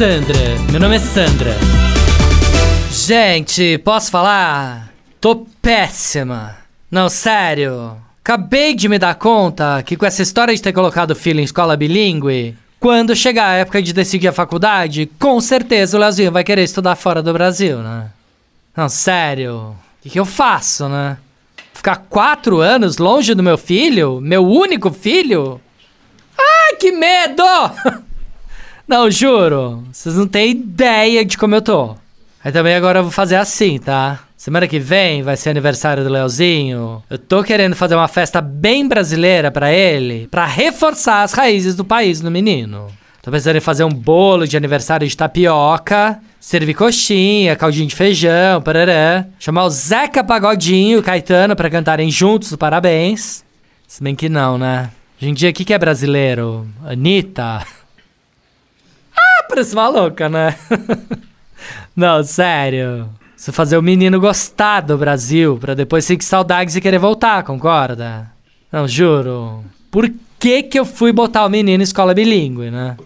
Sandra, 0.00 0.58
meu 0.70 0.80
nome 0.80 0.96
é 0.96 0.98
Sandra. 0.98 1.54
Gente, 2.90 3.76
posso 3.84 4.10
falar? 4.10 4.90
Tô 5.20 5.44
péssima. 5.60 6.56
Não, 6.90 7.10
sério. 7.10 7.98
Acabei 8.24 8.74
de 8.74 8.88
me 8.88 8.98
dar 8.98 9.16
conta 9.16 9.82
que 9.82 9.98
com 9.98 10.06
essa 10.06 10.22
história 10.22 10.54
de 10.54 10.62
ter 10.62 10.72
colocado 10.72 11.10
o 11.10 11.14
filho 11.14 11.38
em 11.38 11.44
escola 11.44 11.76
bilíngue, 11.76 12.56
quando 12.80 13.14
chegar 13.14 13.48
a 13.48 13.56
época 13.56 13.82
de 13.82 13.92
decidir 13.92 14.28
a 14.28 14.32
faculdade, 14.32 15.04
com 15.18 15.38
certeza 15.38 15.98
o 15.98 16.00
Leozinho 16.00 16.32
vai 16.32 16.44
querer 16.44 16.62
estudar 16.62 16.96
fora 16.96 17.22
do 17.22 17.34
Brasil, 17.34 17.80
né? 17.80 18.06
Não, 18.74 18.88
sério. 18.88 19.54
O 19.54 19.76
que, 20.02 20.08
que 20.08 20.18
eu 20.18 20.24
faço, 20.24 20.88
né? 20.88 21.18
Ficar 21.74 21.96
quatro 22.08 22.62
anos 22.62 22.96
longe 22.96 23.34
do 23.34 23.42
meu 23.42 23.58
filho? 23.58 24.18
Meu 24.18 24.46
único 24.46 24.90
filho? 24.90 25.60
Ai, 26.38 26.76
que 26.76 26.90
medo! 26.90 27.44
Não, 28.90 29.08
juro. 29.08 29.84
Vocês 29.92 30.16
não 30.16 30.26
têm 30.26 30.50
ideia 30.50 31.24
de 31.24 31.38
como 31.38 31.54
eu 31.54 31.62
tô. 31.62 31.94
Aí 32.42 32.50
também 32.50 32.74
agora 32.74 32.98
eu 32.98 33.02
vou 33.04 33.12
fazer 33.12 33.36
assim, 33.36 33.78
tá? 33.78 34.18
Semana 34.36 34.66
que 34.66 34.80
vem 34.80 35.22
vai 35.22 35.36
ser 35.36 35.50
aniversário 35.50 36.02
do 36.02 36.10
Leozinho. 36.10 37.00
Eu 37.08 37.16
tô 37.16 37.44
querendo 37.44 37.76
fazer 37.76 37.94
uma 37.94 38.08
festa 38.08 38.40
bem 38.40 38.88
brasileira 38.88 39.48
pra 39.48 39.72
ele, 39.72 40.26
pra 40.28 40.44
reforçar 40.44 41.22
as 41.22 41.32
raízes 41.32 41.76
do 41.76 41.84
país 41.84 42.20
no 42.20 42.32
menino. 42.32 42.88
Tô 43.22 43.30
pensando 43.30 43.54
em 43.54 43.60
fazer 43.60 43.84
um 43.84 43.92
bolo 43.92 44.44
de 44.44 44.56
aniversário 44.56 45.06
de 45.06 45.16
tapioca, 45.16 46.18
servir 46.40 46.74
coxinha, 46.74 47.54
caldinho 47.54 47.86
de 47.86 47.94
feijão, 47.94 48.60
parará. 48.60 49.24
Chamar 49.38 49.66
o 49.66 49.70
Zeca 49.70 50.24
Pagodinho 50.24 50.96
e 50.96 51.00
o 51.00 51.02
Caetano 51.04 51.54
pra 51.54 51.70
cantarem 51.70 52.10
juntos 52.10 52.50
o 52.50 52.58
parabéns. 52.58 53.44
Se 53.86 54.02
bem 54.02 54.16
que 54.16 54.28
não, 54.28 54.58
né? 54.58 54.90
Hoje 55.16 55.30
em 55.30 55.34
dia, 55.34 55.50
o 55.50 55.52
que, 55.52 55.64
que 55.64 55.74
é 55.74 55.78
brasileiro? 55.78 56.66
Anitta? 56.84 57.64
Parece 59.50 59.74
maluca, 59.74 60.28
né? 60.28 60.56
não, 61.94 62.22
sério. 62.22 63.10
Você 63.36 63.50
fazer 63.50 63.76
o 63.76 63.82
menino 63.82 64.20
gostar 64.20 64.80
do 64.80 64.96
Brasil, 64.96 65.58
pra 65.58 65.74
depois 65.74 66.04
sentir 66.04 66.24
saudades 66.24 66.76
e 66.76 66.80
querer 66.80 66.98
voltar, 66.98 67.42
concorda? 67.42 68.30
Não, 68.70 68.86
juro. 68.86 69.64
Por 69.90 70.08
que 70.38 70.62
que 70.62 70.78
eu 70.78 70.84
fui 70.84 71.12
botar 71.12 71.44
o 71.44 71.48
menino 71.48 71.82
em 71.82 71.84
escola 71.84 72.14
bilíngue, 72.14 72.70
né? 72.70 72.96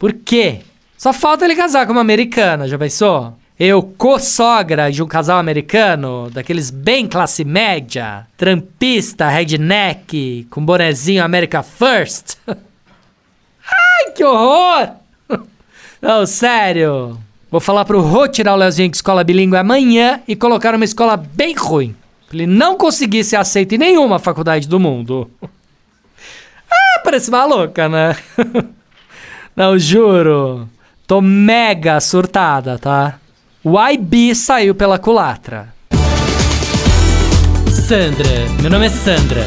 Por 0.00 0.12
quê? 0.12 0.62
Só 0.98 1.12
falta 1.12 1.44
ele 1.44 1.54
casar 1.54 1.86
com 1.86 1.92
uma 1.92 2.00
americana, 2.00 2.66
já 2.66 2.76
pensou? 2.76 3.34
Eu, 3.56 3.80
co-sogra 3.80 4.90
de 4.90 5.00
um 5.04 5.06
casal 5.06 5.38
americano, 5.38 6.28
daqueles 6.32 6.68
bem 6.68 7.06
classe 7.06 7.44
média, 7.44 8.26
trampista, 8.36 9.28
redneck, 9.28 10.48
com 10.50 10.64
bonezinho 10.64 11.22
America 11.22 11.62
First. 11.62 12.38
Ai, 12.48 14.10
que 14.16 14.24
horror! 14.24 15.01
Não, 16.02 16.26
sério. 16.26 17.16
Vou 17.48 17.60
falar 17.60 17.84
pro 17.84 18.00
Rô 18.00 18.26
tirar 18.26 18.54
o 18.54 18.56
Leozinho 18.56 18.88
de 18.88 18.96
escola 18.96 19.22
bilíngue 19.22 19.56
amanhã 19.56 20.20
e 20.26 20.34
colocar 20.34 20.72
numa 20.72 20.84
escola 20.84 21.16
bem 21.16 21.54
ruim. 21.54 21.94
Pra 22.26 22.38
ele 22.38 22.46
não 22.46 22.76
conseguir 22.76 23.22
ser 23.22 23.36
aceito 23.36 23.76
em 23.76 23.78
nenhuma 23.78 24.18
faculdade 24.18 24.66
do 24.68 24.80
mundo. 24.80 25.30
Ah, 26.74 27.00
parece 27.04 27.30
maluca, 27.30 27.86
né? 27.86 28.16
Não, 29.54 29.78
juro. 29.78 30.66
Tô 31.06 31.20
mega 31.20 32.00
surtada, 32.00 32.78
tá? 32.78 33.18
O 33.62 33.78
IB 33.78 34.34
saiu 34.34 34.74
pela 34.74 34.98
culatra. 34.98 35.68
Sandra, 37.70 38.26
meu 38.62 38.70
nome 38.70 38.86
é 38.86 38.88
Sandra. 38.88 39.46